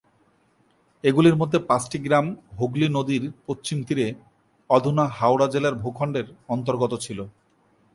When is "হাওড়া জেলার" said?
5.17-5.75